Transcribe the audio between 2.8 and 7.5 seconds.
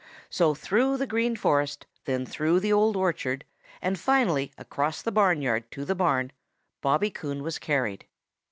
Orchard, and finally across the barnyard to the barn Bobby Coon